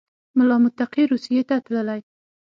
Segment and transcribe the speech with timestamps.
[0.37, 2.01] ملا متقي روسیې ته تللی